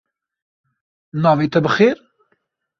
[1.21, 1.97] Navê te bi xêr?